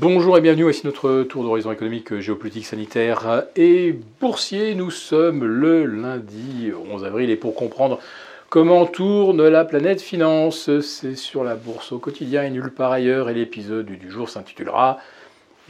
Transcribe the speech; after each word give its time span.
Bonjour 0.00 0.36
et 0.36 0.40
bienvenue, 0.40 0.64
voici 0.64 0.84
notre 0.84 1.22
tour 1.22 1.44
d'horizon 1.44 1.70
économique, 1.70 2.18
géopolitique, 2.18 2.66
sanitaire 2.66 3.44
et 3.54 3.96
boursier. 4.20 4.74
Nous 4.74 4.90
sommes 4.90 5.44
le 5.44 5.84
lundi 5.84 6.72
11 6.90 7.04
avril 7.04 7.30
et 7.30 7.36
pour 7.36 7.54
comprendre 7.54 8.00
comment 8.48 8.86
tourne 8.86 9.46
la 9.46 9.64
planète 9.64 10.00
finance, 10.00 10.80
c'est 10.80 11.14
sur 11.14 11.44
la 11.44 11.54
bourse 11.54 11.92
au 11.92 12.00
quotidien 12.00 12.42
et 12.42 12.50
nulle 12.50 12.72
part 12.72 12.90
ailleurs 12.90 13.30
et 13.30 13.34
l'épisode 13.34 13.86
du 13.86 14.10
jour 14.10 14.28
s'intitulera 14.28 14.98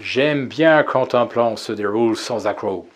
J'aime 0.00 0.46
bien 0.46 0.84
quand 0.84 1.14
un 1.14 1.26
plan 1.26 1.56
se 1.56 1.72
déroule 1.72 2.16
sans 2.16 2.46
accroc. 2.46 2.86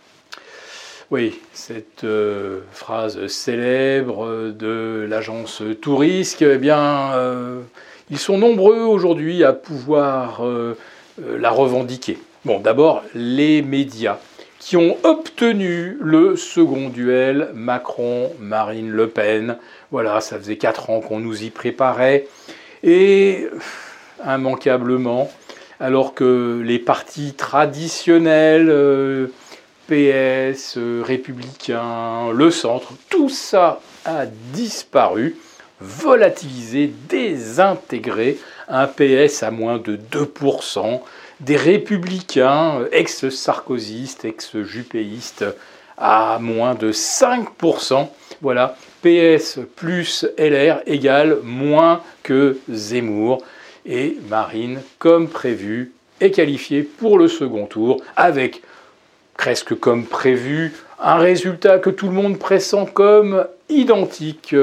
Oui, 1.11 1.39
cette 1.53 2.05
euh, 2.05 2.61
phrase 2.73 3.27
célèbre 3.27 4.51
de 4.51 5.07
l'agence 5.07 5.63
Tourisque, 5.83 6.41
eh 6.41 6.57
bien, 6.57 7.13
euh, 7.13 7.61
ils 8.11 8.19
sont 8.19 8.39
nombreux 8.39 8.81
aujourd'hui 8.81 9.45
à 9.45 9.53
pouvoir 9.53 10.43
euh, 10.43 10.75
la 11.39 11.51
revendiquer. 11.51 12.19
Bon, 12.45 12.61
d'abord, 12.61 13.03
les 13.15 13.63
médias 13.63 14.19
qui 14.59 14.77
ont 14.77 14.97
obtenu 15.05 15.97
le 16.01 16.37
second 16.37 16.89
duel 16.89 17.51
Macron-Marine 17.55 18.91
Le 18.91 19.09
Pen. 19.09 19.57
Voilà, 19.91 20.21
ça 20.21 20.39
faisait 20.39 20.57
quatre 20.57 20.91
ans 20.91 21.01
qu'on 21.01 21.21
nous 21.21 21.45
y 21.45 21.51
préparait. 21.51 22.27
Et 22.83 23.49
immanquablement, 24.27 25.31
alors 25.81 26.15
que 26.15 26.61
les 26.65 26.79
partis 26.79 27.35
traditionnels, 27.35 29.31
PS, 29.89 30.77
euh, 30.77 31.03
républicain, 31.03 32.31
le 32.33 32.51
centre, 32.51 32.93
tout 33.09 33.31
ça 33.31 33.81
a 34.05 34.27
disparu, 34.53 35.37
volatilisé, 35.81 36.93
désintégré, 37.09 38.39
un 38.69 38.87
PS 38.87 39.43
à 39.43 39.51
moins 39.51 39.79
de 39.79 39.97
2%, 39.97 41.01
des 41.41 41.57
républicains 41.57 42.85
ex-sarkozystes, 42.93 44.25
ex-jupéistes 44.25 45.45
à 45.97 46.39
moins 46.41 46.75
de 46.75 46.93
5%. 46.93 48.09
Voilà, 48.41 48.77
PS 49.03 49.61
plus 49.77 50.27
LR 50.37 50.81
égale 50.87 51.39
moins 51.43 52.03
que 52.23 52.59
Zemmour. 52.71 53.43
Et 53.87 54.19
Marine, 54.29 54.81
comme 54.99 55.29
prévu, 55.29 55.93
est 56.21 56.31
qualifiée 56.31 56.83
pour 56.83 57.19
le 57.19 57.29
second 57.29 57.67
tour 57.67 58.03
avec 58.17 58.63
presque 59.39 59.79
comme 59.79 60.05
prévu, 60.05 60.75
un 60.99 61.17
résultat 61.17 61.79
que 61.79 61.91
tout 61.91 62.07
le 62.07 62.13
monde 62.13 62.39
pressent 62.39 62.87
comme 62.93 63.47
identique. 63.69 64.55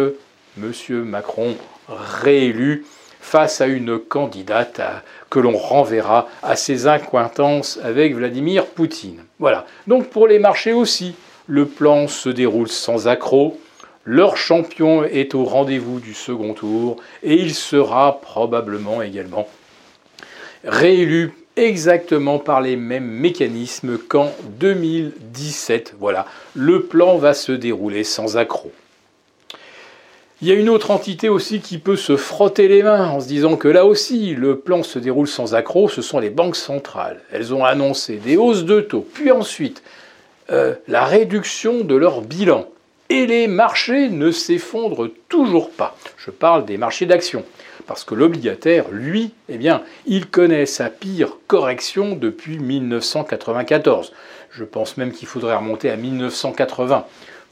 Monsieur 0.58 1.04
Macron 1.04 1.56
réélu 1.90 2.86
face 3.20 3.60
à 3.60 3.68
une 3.68 4.00
candidate 4.00 4.82
que 5.30 5.40
l'on 5.40 5.58
renverra 5.58 6.30
à 6.44 6.56
ses 6.56 6.88
incointances 6.88 7.78
avec 7.84 8.16
Vladimir 8.16 8.66
Poutine. 8.66 9.24
Voilà. 9.40 9.66
Donc 9.88 10.10
pour 10.10 10.28
les 10.28 10.40
marchés 10.40 10.72
aussi, 10.72 11.16
le 11.48 11.66
plan 11.66 12.08
se 12.08 12.30
déroule 12.30 12.70
sans 12.70 13.08
accroc. 13.08 13.60
Leur 14.06 14.38
champion 14.38 15.04
est 15.04 15.36
au 15.36 15.44
rendez-vous 15.44 16.00
du 16.00 16.14
second 16.14 16.54
tour 16.54 16.98
et 17.22 17.34
il 17.34 17.54
sera 17.54 18.22
probablement 18.22 19.02
également 19.02 19.50
réélu 20.64 21.34
exactement 21.58 22.40
par 22.40 22.62
les 22.62 22.76
mêmes 22.76 23.10
mécanismes 23.10 23.98
qu'en 23.98 24.32
2017. 24.60 25.96
Voilà, 26.00 26.26
le 26.54 26.84
plan 26.84 27.18
va 27.18 27.34
se 27.34 27.52
dérouler 27.52 28.04
sans 28.04 28.38
accroc. 28.38 28.72
Il 30.46 30.50
y 30.50 30.52
a 30.52 30.60
une 30.60 30.70
autre 30.70 30.92
entité 30.92 31.28
aussi 31.28 31.60
qui 31.60 31.80
peut 31.80 31.96
se 31.96 32.18
frotter 32.18 32.68
les 32.68 32.84
mains 32.84 33.10
en 33.10 33.20
se 33.20 33.26
disant 33.26 33.56
que 33.56 33.68
là 33.68 33.84
aussi 33.84 34.36
le 34.36 34.60
plan 34.60 34.84
se 34.84 35.00
déroule 35.00 35.28
sans 35.28 35.56
accroc, 35.56 35.90
ce 35.90 36.04
sont 36.04 36.20
les 36.20 36.30
banques 36.30 36.56
centrales. 36.56 37.20
Elles 37.32 37.52
ont 37.52 37.66
annoncé 37.66 38.18
des 38.18 38.38
hausses 38.38 38.64
de 38.64 38.80
taux, 38.80 39.08
puis 39.12 39.32
ensuite 39.32 39.82
euh, 40.52 40.76
la 40.88 41.04
réduction 41.04 41.84
de 41.84 41.96
leur 41.96 42.22
bilan. 42.22 42.68
Et 43.10 43.26
les 43.26 43.48
marchés 43.48 44.08
ne 44.10 44.30
s'effondrent 44.30 45.10
toujours 45.30 45.72
pas. 45.72 45.98
Je 46.16 46.30
parle 46.30 46.66
des 46.66 46.78
marchés 46.78 47.08
d'actions. 47.08 47.44
Parce 47.88 48.04
que 48.04 48.14
l'obligataire, 48.14 48.86
lui, 48.92 49.32
eh 49.50 49.58
bien, 49.58 49.82
il 50.06 50.28
connaît 50.28 50.68
sa 50.68 50.92
pire 50.92 51.38
correction 51.48 52.16
depuis 52.16 52.60
1994. 52.60 54.14
Je 54.52 54.64
pense 54.64 54.98
même 54.98 55.12
qu'il 55.12 55.28
faudrait 55.28 55.56
remonter 55.56 55.90
à 55.90 55.96
1980 55.96 57.06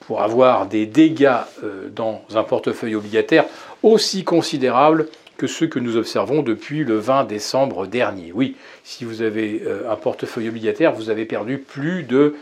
pour 0.08 0.22
avoir 0.22 0.68
des 0.68 0.86
dégâts 0.86 1.38
euh, 1.64 1.90
dans 1.90 2.22
un 2.36 2.44
portefeuille 2.44 2.96
obligataire 2.96 3.46
aussi 3.82 4.24
considérables 4.24 5.08
que 5.38 5.48
ceux 5.48 5.68
que 5.68 5.80
nous 5.80 5.98
observons 5.98 6.42
depuis 6.42 6.84
le 6.84 6.98
20 6.98 7.26
décembre 7.26 7.88
dernier. 7.88 8.32
Oui, 8.34 8.56
si 8.84 9.04
vous 9.04 9.22
avez 9.22 9.64
euh, 9.66 9.92
un 9.92 9.96
portefeuille 9.96 10.50
obligataire, 10.50 10.94
vous 10.94 11.10
avez 11.10 11.26
perdu 11.26 11.58
plus 11.58 12.04
de 12.04 12.36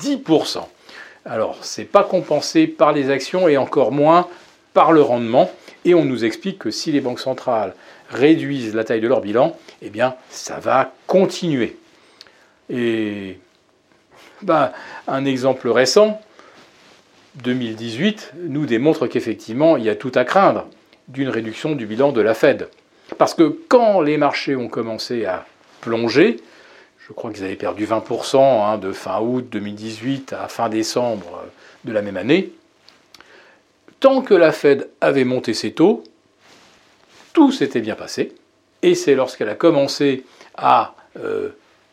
10%. 0.00 0.60
Alors, 1.24 1.64
ce 1.64 1.80
n'est 1.80 1.86
pas 1.86 2.04
compensé 2.04 2.66
par 2.66 2.92
les 2.92 3.10
actions 3.10 3.48
et 3.48 3.56
encore 3.56 3.92
moins 3.92 4.28
par 4.74 4.92
le 4.92 5.02
rendement. 5.02 5.50
Et 5.84 5.94
on 5.94 6.04
nous 6.04 6.24
explique 6.24 6.58
que 6.58 6.70
si 6.70 6.92
les 6.92 7.00
banques 7.00 7.20
centrales 7.20 7.74
réduisent 8.10 8.74
la 8.74 8.84
taille 8.84 9.00
de 9.00 9.08
leur 9.08 9.20
bilan, 9.20 9.56
eh 9.82 9.90
bien, 9.90 10.14
ça 10.30 10.58
va 10.58 10.92
continuer. 11.06 11.76
Et 12.70 13.38
ben, 14.42 14.70
un 15.08 15.24
exemple 15.24 15.68
récent, 15.68 16.20
2018, 17.42 18.32
nous 18.48 18.66
démontre 18.66 19.06
qu'effectivement, 19.06 19.76
il 19.76 19.84
y 19.84 19.90
a 19.90 19.94
tout 19.94 20.12
à 20.14 20.24
craindre 20.24 20.66
d'une 21.08 21.28
réduction 21.28 21.74
du 21.74 21.86
bilan 21.86 22.12
de 22.12 22.20
la 22.20 22.34
Fed. 22.34 22.68
Parce 23.18 23.34
que 23.34 23.56
quand 23.68 24.00
les 24.00 24.16
marchés 24.16 24.56
ont 24.56 24.68
commencé 24.68 25.24
à 25.24 25.46
plonger, 25.80 26.38
je 27.06 27.12
crois 27.12 27.32
qu'ils 27.32 27.44
avaient 27.44 27.54
perdu 27.54 27.86
20% 27.86 28.38
hein, 28.38 28.78
de 28.78 28.92
fin 28.92 29.20
août 29.20 29.46
2018 29.50 30.32
à 30.32 30.48
fin 30.48 30.68
décembre 30.68 31.44
de 31.84 31.92
la 31.92 32.02
même 32.02 32.16
année, 32.16 32.52
tant 34.00 34.22
que 34.22 34.34
la 34.34 34.50
Fed 34.50 34.88
avait 35.00 35.24
monté 35.24 35.54
ses 35.54 35.72
taux, 35.72 36.02
tout 37.32 37.52
s'était 37.52 37.80
bien 37.80 37.94
passé. 37.94 38.34
Et 38.82 38.94
c'est 38.94 39.14
lorsqu'elle 39.14 39.48
a 39.48 39.54
commencé 39.54 40.24
à 40.56 40.94
euh, 41.18 41.50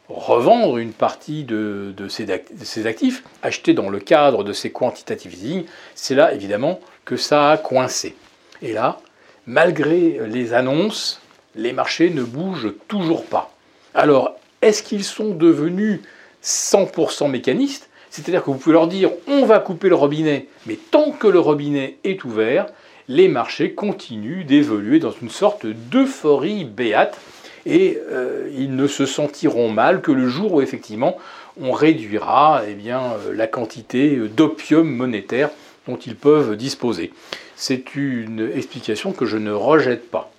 revendre 0.09 0.77
une 0.77 0.91
partie 0.91 1.43
de, 1.43 1.93
ses, 2.09 2.85
actifs, 2.85 3.23
achetés 3.41 3.73
dans 3.73 3.89
le 3.89 3.99
cadre 3.99 4.43
de 4.43 4.53
ses 4.53 4.71
quantitative 4.71 5.33
easing, 5.33 5.65
c'est 5.95 6.15
là 6.15 6.33
évidemment 6.33 6.79
que 7.05 7.17
ça 7.17 7.51
a 7.51 7.57
coincé. 7.57 8.15
Et 8.61 8.73
là, 8.73 8.99
malgré 9.45 10.19
les 10.27 10.53
annonces, 10.53 11.21
les 11.55 11.73
marchés 11.73 12.09
ne 12.09 12.23
bougent 12.23 12.73
toujours 12.87 13.25
pas. 13.25 13.53
Alors, 13.93 14.35
est-ce 14.61 14.83
qu'ils 14.83 15.03
sont 15.03 15.31
devenus 15.31 16.01
100% 16.43 17.29
mécanistes? 17.29 17.89
C'est-à-dire 18.09 18.43
que 18.43 18.51
vous 18.51 18.57
pouvez 18.57 18.73
leur 18.73 18.87
dire 18.87 19.11
on 19.27 19.45
va 19.45 19.59
couper 19.59 19.89
le 19.89 19.95
robinet, 19.95 20.47
mais 20.65 20.75
tant 20.75 21.11
que 21.11 21.27
le 21.27 21.39
robinet 21.39 21.97
est 22.03 22.23
ouvert, 22.23 22.67
les 23.07 23.27
marchés 23.27 23.73
continuent 23.73 24.45
d'évoluer 24.45 24.99
dans 24.99 25.11
une 25.11 25.29
sorte 25.29 25.65
d'euphorie 25.65 26.63
béate 26.63 27.19
et 27.65 27.99
euh, 28.11 28.49
ils 28.55 28.75
ne 28.75 28.87
se 28.87 29.05
sentiront 29.05 29.69
mal 29.69 30.01
que 30.01 30.11
le 30.11 30.27
jour 30.27 30.53
où 30.53 30.61
effectivement 30.61 31.17
on 31.61 31.71
réduira 31.71 32.63
eh 32.67 32.73
bien, 32.73 33.01
euh, 33.01 33.33
la 33.33 33.47
quantité 33.47 34.17
d'opium 34.17 34.87
monétaire 34.89 35.49
dont 35.87 35.97
ils 35.97 36.15
peuvent 36.15 36.55
disposer. 36.55 37.11
C'est 37.55 37.95
une 37.95 38.51
explication 38.55 39.11
que 39.11 39.25
je 39.25 39.37
ne 39.37 39.51
rejette 39.51 40.09
pas. 40.09 40.31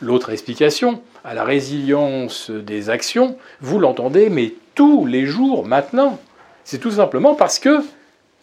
L'autre 0.00 0.30
explication, 0.30 1.00
à 1.24 1.34
la 1.34 1.44
résilience 1.44 2.50
des 2.50 2.90
actions, 2.90 3.36
vous 3.60 3.78
l'entendez, 3.78 4.28
mais 4.28 4.54
tous 4.74 5.06
les 5.06 5.26
jours 5.26 5.66
maintenant. 5.66 6.18
C'est 6.64 6.78
tout 6.78 6.90
simplement 6.90 7.34
parce 7.34 7.58
que, 7.58 7.80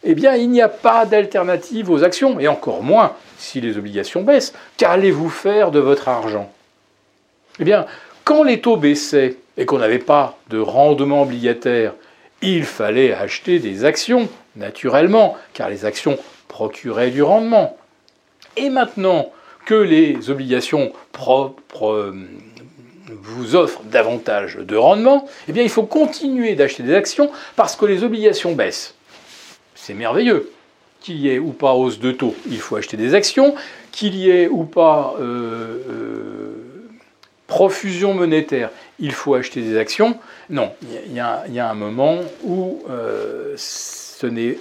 eh 0.03 0.15
bien, 0.15 0.35
il 0.35 0.49
n'y 0.49 0.61
a 0.61 0.69
pas 0.69 1.05
d'alternative 1.05 1.89
aux 1.89 2.03
actions, 2.03 2.39
et 2.39 2.47
encore 2.47 2.83
moins 2.83 3.13
si 3.37 3.61
les 3.61 3.77
obligations 3.77 4.23
baissent. 4.23 4.53
Qu'allez-vous 4.77 5.29
faire 5.29 5.71
de 5.71 5.79
votre 5.79 6.07
argent? 6.07 6.51
Eh 7.59 7.63
bien, 7.63 7.85
quand 8.23 8.43
les 8.43 8.61
taux 8.61 8.77
baissaient 8.77 9.37
et 9.57 9.65
qu'on 9.65 9.79
n'avait 9.79 9.99
pas 9.99 10.37
de 10.49 10.59
rendement 10.59 11.23
obligataire, 11.23 11.93
il 12.41 12.63
fallait 12.63 13.13
acheter 13.13 13.59
des 13.59 13.85
actions, 13.85 14.29
naturellement, 14.55 15.37
car 15.53 15.69
les 15.69 15.85
actions 15.85 16.17
procuraient 16.47 17.11
du 17.11 17.21
rendement. 17.21 17.77
Et 18.57 18.69
maintenant 18.69 19.31
que 19.65 19.75
les 19.75 20.29
obligations 20.29 20.91
propres 21.11 22.13
vous 23.07 23.55
offre 23.55 23.81
davantage 23.83 24.55
de 24.55 24.75
rendement, 24.75 25.27
eh 25.47 25.51
bien 25.51 25.63
il 25.63 25.69
faut 25.69 25.83
continuer 25.83 26.55
d'acheter 26.55 26.83
des 26.83 26.95
actions 26.95 27.29
parce 27.55 27.75
que 27.75 27.85
les 27.85 28.03
obligations 28.03 28.53
baissent. 28.53 28.95
C'est 29.75 29.93
merveilleux. 29.93 30.51
Qu'il 31.01 31.17
y 31.17 31.29
ait 31.29 31.39
ou 31.39 31.51
pas 31.51 31.73
hausse 31.73 31.99
de 31.99 32.11
taux, 32.11 32.35
il 32.47 32.59
faut 32.59 32.75
acheter 32.75 32.95
des 32.95 33.15
actions. 33.15 33.55
Qu'il 33.91 34.15
y 34.15 34.29
ait 34.29 34.47
ou 34.47 34.65
pas 34.65 35.15
euh, 35.19 35.79
euh, 35.89 36.40
profusion 37.51 38.13
monétaire, 38.13 38.69
il 38.97 39.11
faut 39.11 39.33
acheter 39.33 39.61
des 39.61 39.77
actions. 39.77 40.17
Non, 40.49 40.71
il 40.81 41.13
y, 41.13 41.19
a 41.19 41.69
un 41.69 41.73
moment 41.73 42.19
où 42.45 42.81
euh, 42.89 43.53
ce 43.57 44.25
n'est 44.25 44.57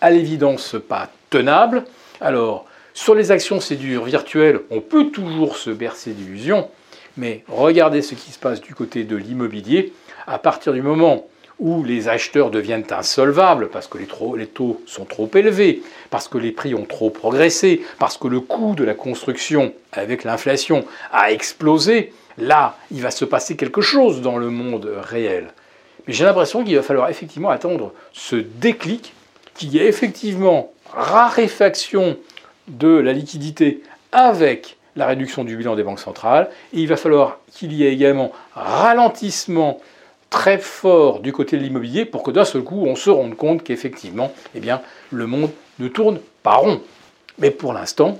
à 0.00 0.10
l'évidence 0.10 0.74
pas 0.88 1.08
tenable. 1.30 1.84
Alors, 2.20 2.66
sur 2.94 3.14
les 3.14 3.30
actions, 3.30 3.60
c'est 3.60 3.76
dur 3.76 4.02
virtuel, 4.02 4.58
on 4.72 4.80
peut 4.80 5.10
toujours 5.10 5.56
se 5.56 5.70
bercer 5.70 6.10
d'illusions. 6.10 6.68
Mais 7.16 7.44
regardez 7.46 8.02
ce 8.02 8.16
qui 8.16 8.32
se 8.32 8.40
passe 8.40 8.60
du 8.60 8.74
côté 8.74 9.04
de 9.04 9.14
l'immobilier. 9.14 9.92
À 10.26 10.40
partir 10.40 10.72
du 10.72 10.82
moment 10.82 11.28
où 11.60 11.84
les 11.84 12.08
acheteurs 12.08 12.50
deviennent 12.50 12.86
insolvables 12.90 13.68
parce 13.68 13.86
que 13.86 13.98
les, 13.98 14.46
taux 14.46 14.82
sont 14.86 15.04
trop 15.04 15.30
élevés, 15.32 15.80
parce 16.16 16.28
que 16.28 16.38
les 16.38 16.50
prix 16.50 16.74
ont 16.74 16.86
trop 16.86 17.10
progressé, 17.10 17.82
parce 17.98 18.16
que 18.16 18.26
le 18.26 18.40
coût 18.40 18.74
de 18.74 18.84
la 18.84 18.94
construction 18.94 19.74
avec 19.92 20.24
l'inflation 20.24 20.86
a 21.12 21.30
explosé, 21.30 22.14
là, 22.38 22.78
il 22.90 23.02
va 23.02 23.10
se 23.10 23.26
passer 23.26 23.54
quelque 23.54 23.82
chose 23.82 24.22
dans 24.22 24.38
le 24.38 24.48
monde 24.48 24.90
réel. 25.02 25.48
Mais 26.06 26.14
j'ai 26.14 26.24
l'impression 26.24 26.64
qu'il 26.64 26.74
va 26.74 26.82
falloir 26.82 27.10
effectivement 27.10 27.50
attendre 27.50 27.92
ce 28.14 28.36
déclic, 28.36 29.12
qu'il 29.56 29.74
y 29.74 29.78
ait 29.78 29.88
effectivement 29.88 30.72
raréfaction 30.90 32.16
de 32.66 32.96
la 32.96 33.12
liquidité 33.12 33.82
avec 34.10 34.78
la 34.96 35.04
réduction 35.04 35.44
du 35.44 35.54
bilan 35.54 35.76
des 35.76 35.82
banques 35.82 36.00
centrales, 36.00 36.48
et 36.72 36.80
il 36.80 36.88
va 36.88 36.96
falloir 36.96 37.40
qu'il 37.52 37.74
y 37.74 37.84
ait 37.84 37.92
également 37.92 38.32
ralentissement 38.54 39.82
très 40.36 40.58
fort 40.58 41.20
du 41.20 41.32
côté 41.32 41.56
de 41.56 41.62
l'immobilier 41.62 42.04
pour 42.04 42.22
que 42.22 42.30
d'un 42.30 42.44
seul 42.44 42.62
coup 42.62 42.84
on 42.84 42.94
se 42.94 43.08
rende 43.08 43.34
compte 43.36 43.64
qu'effectivement 43.64 44.34
eh 44.54 44.60
bien, 44.60 44.82
le 45.10 45.26
monde 45.26 45.50
ne 45.78 45.88
tourne 45.88 46.20
pas 46.42 46.56
rond. 46.56 46.82
Mais 47.38 47.50
pour 47.50 47.72
l'instant, 47.72 48.18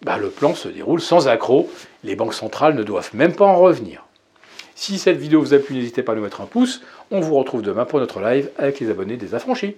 bah, 0.00 0.16
le 0.16 0.30
plan 0.30 0.54
se 0.54 0.68
déroule 0.68 1.02
sans 1.02 1.28
accroc. 1.28 1.68
Les 2.02 2.16
banques 2.16 2.32
centrales 2.32 2.74
ne 2.74 2.82
doivent 2.82 3.10
même 3.12 3.34
pas 3.34 3.44
en 3.44 3.56
revenir. 3.56 4.06
Si 4.74 4.98
cette 4.98 5.18
vidéo 5.18 5.40
vous 5.42 5.52
a 5.52 5.58
plu, 5.58 5.74
n'hésitez 5.74 6.02
pas 6.02 6.12
à 6.12 6.14
nous 6.14 6.22
mettre 6.22 6.40
un 6.40 6.46
pouce. 6.46 6.80
On 7.10 7.20
vous 7.20 7.34
retrouve 7.34 7.60
demain 7.60 7.84
pour 7.84 8.00
notre 8.00 8.20
live 8.20 8.48
avec 8.56 8.80
les 8.80 8.88
abonnés 8.88 9.18
des 9.18 9.34
affranchis. 9.34 9.76